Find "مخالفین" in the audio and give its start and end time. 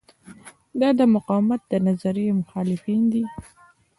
2.41-3.01